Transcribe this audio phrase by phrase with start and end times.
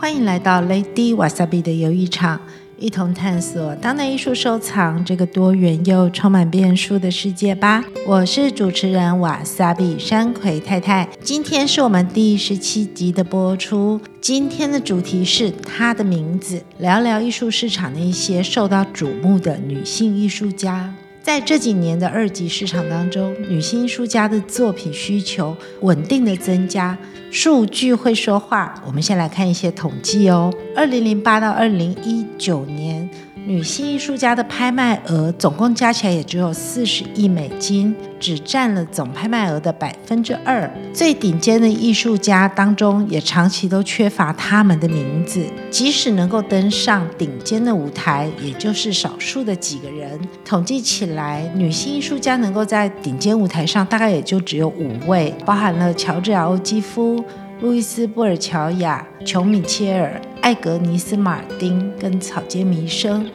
[0.00, 2.40] 欢迎来到 Lady Wasabi 的游艺场，
[2.78, 7.84] 一同探索当代艺术收藏这个多元又充满变数的世界吧。
[8.06, 14.00] 我是主持人 Wasabi 山葵太太，今天是我们第十七集的播出。
[14.22, 20.94] 今天的主题是她的名字，聊聊艺术市场的一些受到瞩目的女性艺术家。
[21.22, 26.96] 在这几年的二级市场当中，女性艺术家的作品需求稳定的增加，
[27.30, 28.82] 数据会说话。
[28.86, 33.08] 我们先来看一些统计哦，二零零八到二零一九年。
[33.50, 40.72] 女性艺术家的拍卖额总共加起来也只有四十亿美金，只占了总拍卖额的百分之二。
[40.94, 45.44] 最顶尖的艺术家当中，也长期都缺乏他们的名字。
[45.68, 50.16] 即使能够登上顶尖的舞台，也就是少数的几个人。
[50.44, 57.24] 统计起来，女性艺术家能够在顶尖舞台上，大概也就只有五位，包含了乔治亚·欧基夫、
[57.60, 60.22] 路易斯·布尔乔亚、琼·米切尔。
[60.42, 63.30] 艾格尼斯·马丁跟草间弥生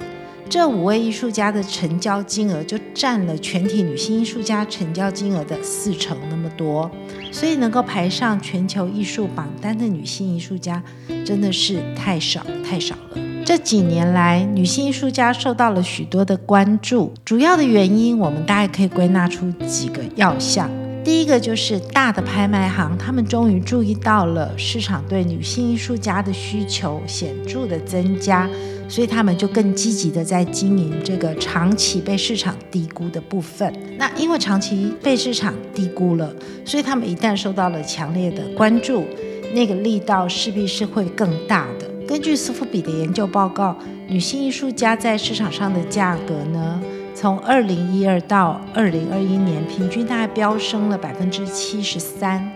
[0.50, 6.90] 这五位艺术家的成交金额就占了全体女性艺术家成交金额的四成那么多，
[7.32, 10.82] 所以能够排上全球艺术榜单的女性艺术家
[11.26, 13.18] 真的是太少太少了。
[13.46, 20.70] 这几年来，女性艺术家受到了许多的关注，主要的原因我们大概可以归纳出几个要项。
[21.06, 28.50] 第一个就是大的拍卖行，他们终于注意到了市场对女性艺术家的需求显著的增加，
[28.90, 33.72] 所以他们就更积极的在经营这个长期被市场低估的部分。
[34.00, 36.34] 那因为长期被市场低估了，
[36.66, 39.06] 所以他们一旦受到了强烈的关注，
[39.54, 41.88] 那个力道势必是会更大的。
[42.08, 46.82] 根据苏富比的研究报告，女性艺术家在市场上的价格呢，
[47.16, 52.52] 从二零一二到二零二一年，平均大概飙升了百分之七十三，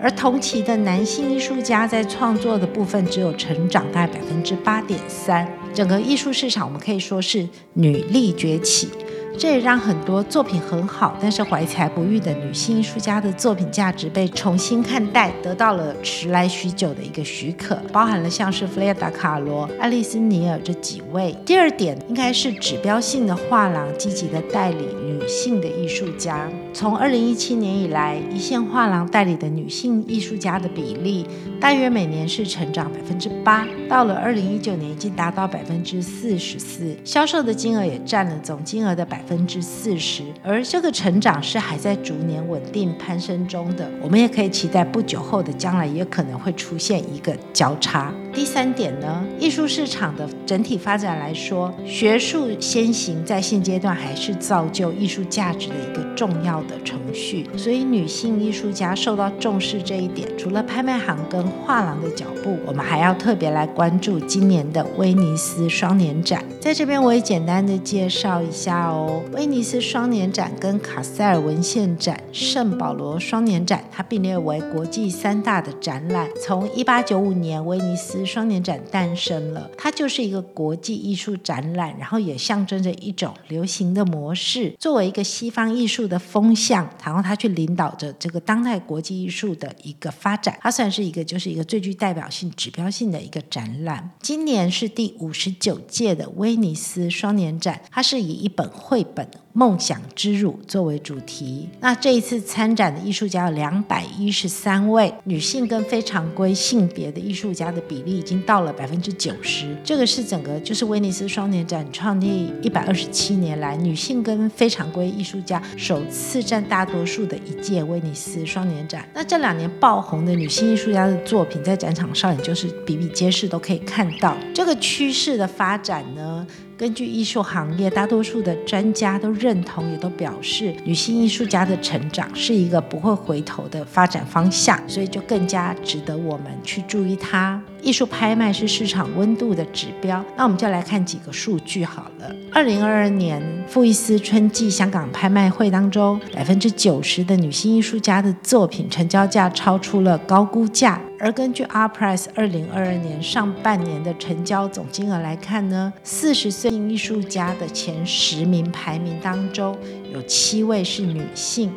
[0.00, 5.46] 而同期的男性艺术家在创作的部分只有成长大概百分之八点三。
[5.74, 8.88] 整个艺术市场，我们可以说是女力崛起。
[9.36, 21.36] 这也让很多作品很好，但是怀才不遇的女性艺术家的作品价值被重新看待，得到了迟来许久的一个许可，包含了像是弗雷达·卡罗、爱丽丝·尼尔这几位。
[21.44, 26.48] 第二点应该是指标性的画廊积极的代理女性的艺术家。
[26.74, 31.26] 从二零一七年以来，一线画廊代理的女性艺术家的比例
[31.60, 39.24] 大约每年是成长百分之八，到了二零一九年已经达到百分之四十四，销售的金额也占了总金额的百。
[39.26, 43.90] 分之四十，而这个成长是还在逐年稳定攀升中的。
[44.02, 48.12] 我们也可以期待不久后的将来也可能会出现一个交叉。
[48.34, 57.48] 第三点呢，艺术市场的整体发展来说，学术先行在现阶段还是造就艺术价值的一个重要的程序。
[57.56, 66.44] 所以，女性艺术家受到重视这一点，除了拍卖行跟画廊的脚步，我们还要特别来关注今年的威尼斯双年展。
[66.64, 69.22] 在这边，我也简单的介绍一下哦。
[69.34, 76.26] 威尼斯双年展跟卡塞尔文献展、圣保罗双年展，它并列为国际三大的展览。
[76.42, 90.56] 从一八九五年威尼斯双年展诞生了，它就是一个国际艺术展览，然后也象征着一种流行的模式，作为一个西方艺术的风向，然后它去领导着这个当代国际艺术的一个发展。
[90.62, 94.08] 它算是一个就是一个最具代表性、指标性的一个展览。
[94.22, 99.26] 今年是第五十九届的威威尼斯双年展，它是以一本绘本
[99.56, 109.76] 《梦想之乳》作为主题，那这一次参展的艺术家有两百一十三位，女性跟非常规性别的艺术家的比例已经到了百分之九十。
[109.84, 119.08] 这个是整个就是威尼斯双年展创立一百二十七年来，女性跟非常规艺术家首次占大多数的一届威尼斯双年展。
[119.14, 126.44] 那这两年爆红的女性艺术家的作品在展场上，也就是比比皆是，都可以看到这个趋势的发展呢。
[126.76, 137.62] 根据艺术行业大多数的专家都认同，也都表示，女性艺术家的成长是一个不会回头的发展方向，所以就更加值得我们去注意它。
[137.80, 142.34] 艺术拍卖是市场温度的指标，那我们就来看几个数据好了。
[142.50, 151.00] 二零二二年富艺斯春季香港拍卖会当中，百分之九十的女性艺术家的作品成交价超出了高估价。
[151.24, 159.74] 而根据 R Price 二零二二年上半年的成交总金额来看呢，四十岁艺术家的前十名排名当中，
[160.12, 161.72] 有七位是女性。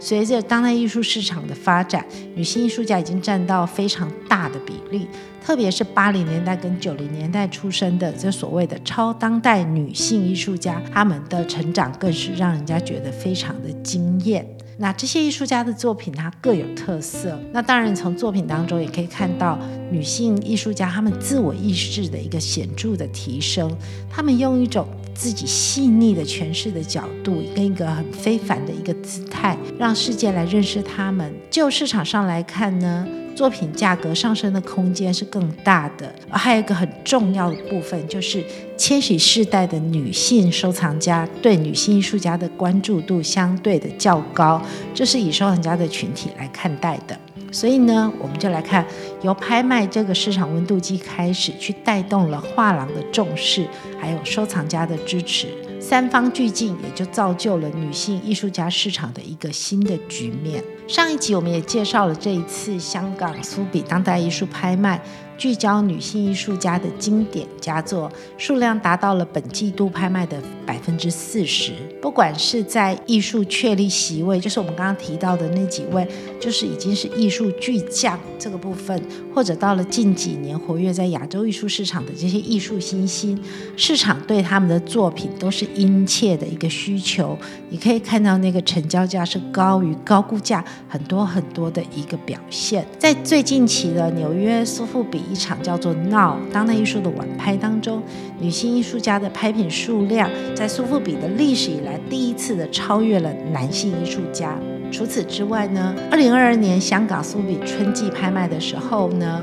[0.00, 5.06] 随着当代艺术市场的发展，女性艺术家已经占到非常大的比例，
[5.44, 14.46] 特别是八零年代跟九零年代出生的这所谓的超当代女性艺术家，她们的成长更是让人家觉得非常的惊艳。
[14.78, 17.40] 那这些艺术家的作品，它各有特色。
[17.52, 19.58] 那当然，从作品当中也可以看到
[19.90, 23.74] 女性艺术家她们自我意识的一个显著的提升。
[24.10, 31.34] 她们用一种自己细腻的诠释的角度，跟一个很非凡的一个姿态，让世界来认识她们。
[31.50, 38.42] 就市场上来看呢，作品价格上升的空间是更大的，还有一个很重要的部分，就是
[38.78, 44.60] 千禧世代的女性收藏家对女性艺术家的关注度相对的较高，
[44.94, 47.14] 这是以收藏家的群体来看待的。
[47.52, 48.84] 所以呢，我们就来看
[49.22, 53.66] 由拍卖这个市场温度计开始，去带动了画廊的重视，
[54.00, 55.48] 还有收藏家的支持。
[55.88, 60.60] 三方俱进，也就造就了女性艺术家市场的一个新的局面。
[60.88, 65.00] 上一集我们也介绍了这一次香港苏比当代艺术拍卖。
[65.36, 71.72] 聚焦女性艺术家的经典佳作，数量达到了本季度拍卖的百分之四十。
[72.00, 76.06] 不管是在艺术确立席位，就是我们刚刚提到的那几位，
[76.40, 79.00] 就是已经是艺术巨匠这个部分，
[79.34, 83.38] 或者到了近几年活跃在亚洲艺术市场的这些艺术新星，
[83.76, 87.36] 市场对他们的作品都是殷切的一个需求。
[87.68, 92.86] 你可以看到那个成交价是高于高估价很多很多的一个表现。
[92.98, 95.25] 在最近期的纽约苏富比。
[95.30, 98.02] 一场叫做《闹》当代艺术的晚拍当中，
[98.38, 104.56] 女性艺术家的拍品数量在苏富比的历史以来第一次的超越了男性艺术家。
[104.92, 109.42] 除此之外呢，二零二二年香港苏富比春季拍卖的时候呢，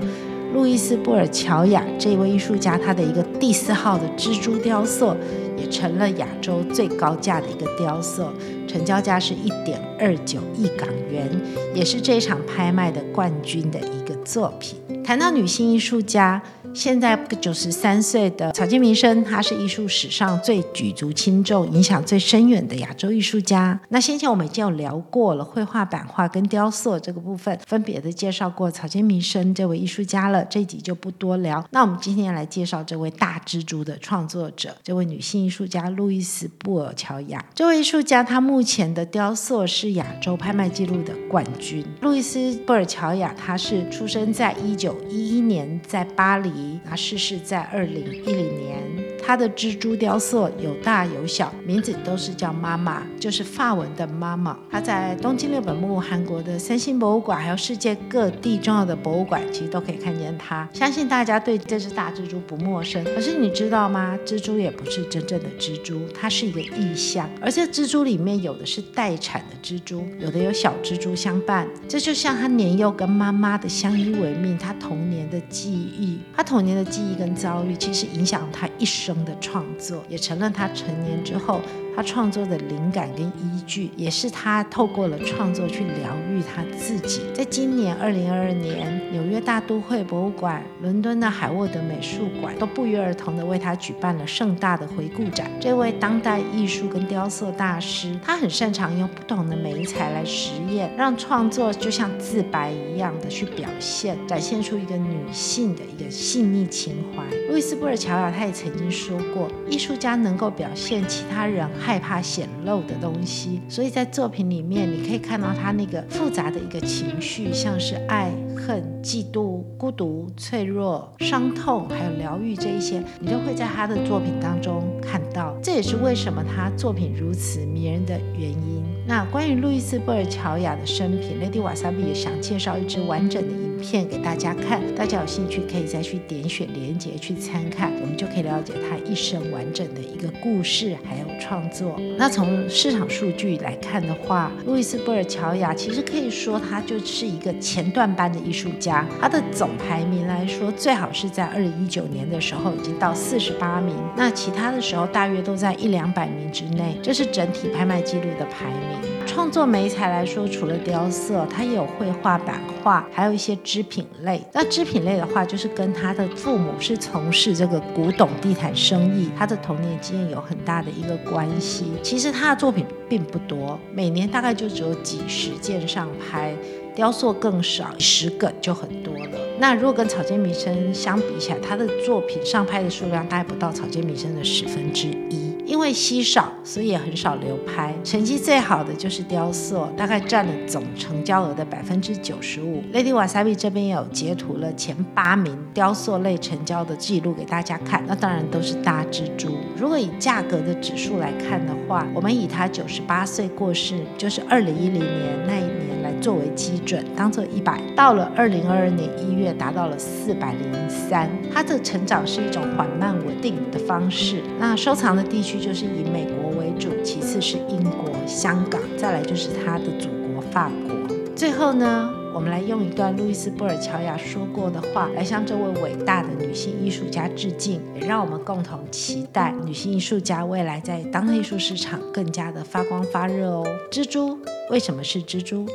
[0.53, 5.15] 路易斯·布尔乔亚这位艺术家他的一个第四号的蜘蛛雕塑，
[5.57, 8.27] 也成了亚洲最高价的一个雕塑，
[8.67, 11.27] 成交价是一点二九亿港元，
[11.73, 14.77] 也是这场拍卖的冠军的一个作品。
[15.03, 16.41] 谈到女性艺术家，
[16.73, 23.79] 现在九十三岁的草间弥生，她是艺术史上最举足轻重、影响最深远的亚洲艺术家。
[23.89, 31.63] 那先前我们已经有聊过了，绘画、版画跟雕塑这个部分，分别的介绍过草间弥生这位艺术家了，这一集就不多聊。
[31.71, 37.43] 那我们今天来介绍这位大蜘蛛的创作者，这位女性艺术家路易斯·布尔乔亚。
[37.53, 41.85] 这位艺术家，她目前的雕塑是亚洲拍卖纪录的冠军。
[42.01, 46.51] 路易斯·布尔乔亚，她是出生在一九一一年，在巴黎，
[46.87, 48.81] 他逝世在二零一零年。
[49.25, 54.59] 他的蜘蛛雕塑有大有小，名字都是叫妈妈，就是法文的妈妈。
[54.69, 60.67] 他在东京六本木、韩国的三星博物馆，还有世界各地重要的博物馆，其实都可以看见它。
[60.73, 63.01] 相信大家对这只大蜘蛛不陌生。
[63.15, 64.19] 可是你知道吗？
[64.25, 67.29] 蜘蛛也不是真正的蜘蛛，它是一个意象。
[67.41, 71.65] 而这蜘蛛里面有的是待产的蜘蛛，有的有小蜘蛛相伴。
[71.87, 79.13] 这就像他年幼跟妈妈的相依为命，他童年的记忆，他童年的记忆跟遭遇，其实影响他一生。
[79.23, 81.61] 的创作也成了他成年之后，
[81.95, 87.21] 他创作的灵感跟依据，也是他透过了创作去疗愈他自己。
[87.33, 95.49] 在今年二零二二年，纽约大都会博物馆、伦敦的海沃德美术馆都不约而同的为他举办了盛大的回顾展。
[95.59, 107.23] 这位当代艺术跟雕塑大师，他很擅长用不同的媒材来实验，让创作就像自白一样的去表现，展现出一个女性的一个细腻情怀。
[107.49, 111.67] 路易斯·布尔乔亚他也曾经说过，艺术家能够表现其他人。
[111.85, 125.53] 害怕显露的东西，所以在作品里面，你可以看到他那个复杂的一个情绪，像是爱、恨、嫉妒、孤独、脆弱、伤痛，还有疗愈这一些，你都会在他的作品当中看到。
[125.61, 128.81] 这也是为什么他作品如此迷人的原因。
[129.05, 141.99] 那关于路易斯·布尔乔亚的生平，Lady Wasabi 也想介绍一支完整的片给大家看，大家有兴趣可以再去点选连接去参看，我们就可以了解他一生完整的一个故事，还有创作。
[142.17, 159.11] 那从市场数据来看的话，路易斯·布尔乔亚其实可以说他就是一个前段班的艺术家，他的总排名来说，最好是在二零一九年的时候已经到四十八名，那其他的时候大约都在一两百名之内，这是整体拍卖记录的排名。
[159.25, 164.39] 创作媒材来说，除了雕塑，他也有绘画、版画，还有一些织品类。
[164.53, 171.85] 那织品类的话，就是跟他的父母是从事这个古董地毯生意，他的童年经验有很大的一个关系。
[172.03, 176.55] 其实他的作品并不多，每年大概就只有几十件上拍，
[176.93, 179.39] 雕塑更少，十个就很多了。
[179.57, 185.51] 那如果跟草间弥生相比起来，他的作品上拍的数量大概不到草间弥生的十分之一。
[185.65, 187.93] 因为稀少，所以也很少流拍。
[188.03, 192.83] 成绩最好的就是雕塑，大概占了总成交额的百分之九十五。
[192.93, 199.55] Lady Wasabi 这边有截图了前八名雕塑类成交的记录给大家看，那当然都是大蜘蛛。
[199.77, 205.82] 如果以价格的指数来看的话，我们以他九十八岁过世，就是二零一零年那一年
[206.23, 207.81] 作为基准，当做一百。
[207.97, 211.29] 到了二零二二年一月，达到了四百零三。
[211.53, 214.41] 它的成长是一种缓慢稳定的方式。
[214.57, 221.15] 那收藏的地区就是以美国为主，其次是英国、香港，再来就是他的祖国法国。
[221.35, 233.67] 最后呢，我们来用一段路易斯·布尔乔亚说过的话来向这位伟大的女性艺术家致敬，也让我们共同期待女性艺术家未来在当代艺术市场更加的发光发热哦。
[233.91, 234.39] 蜘蛛
[234.69, 235.65] 为什么是蜘蛛？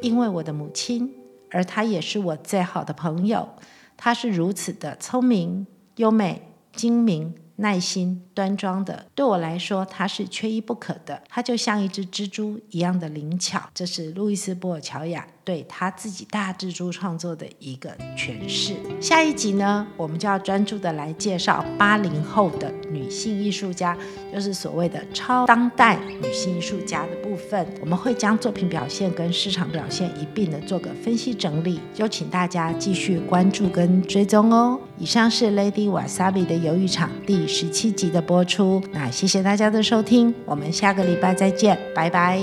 [0.00, 1.12] 因为我的母亲，
[1.50, 3.48] 而她也是我最好的朋友。
[3.96, 5.66] 她是如此的聪明、
[5.96, 6.42] 优美、
[6.72, 7.34] 精明。
[7.56, 11.22] 耐心、端庄的，对我来说，她是缺一不可的。
[11.28, 13.60] 她就像一只蜘蛛一样的灵巧。
[13.74, 18.72] 这是路易斯·布尔乔亚对他自己大蜘蛛创作的一个诠释。
[19.00, 23.98] 下一集呢，我们就要专注的来介绍八零后的女性艺术家，
[24.32, 27.66] 就是所谓的超当代女性艺术家的部分。
[27.80, 34.78] 我们会将作品表现跟市场表现一并的做个分析整理，就请大家继续关注跟追踪哦。
[34.98, 42.40] 以上是 Lady Wasabi 的鱿鱼场第十七集的播出，那谢谢大家的收听，我们下个礼拜再见，拜拜。